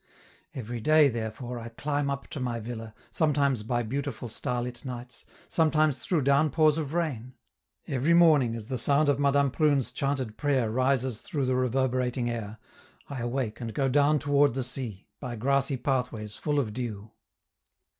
Every 0.55 0.79
day, 0.81 1.09
therefore, 1.09 1.59
I 1.59 1.69
climb 1.69 2.09
up 2.09 2.25
to 2.29 2.39
my 2.39 2.59
villa, 2.59 2.95
sometimes 3.11 3.61
by 3.61 3.83
beautiful 3.83 4.29
starlit 4.29 4.83
nights, 4.83 5.25
sometimes 5.47 5.99
through 5.99 6.23
downpours 6.23 6.79
of 6.79 6.95
rain. 6.95 7.35
Every 7.87 8.15
morning 8.15 8.55
as 8.55 8.67
the 8.67 8.79
sound 8.79 9.09
of 9.09 9.19
Madame 9.19 9.51
Prune's 9.51 9.91
chanted 9.91 10.37
prayer 10.37 10.71
rises 10.71 11.21
through 11.21 11.45
the 11.45 11.55
reverberating 11.55 12.31
air, 12.31 12.57
I 13.09 13.19
awake 13.19 13.61
and 13.61 13.75
go 13.75 13.87
down 13.87 14.17
toward 14.17 14.55
the 14.55 14.63
sea, 14.63 15.07
by 15.19 15.35
grassy 15.35 15.77
pathways 15.77 16.35
full 16.35 16.57
of 16.57 16.73
dew. 16.73 17.11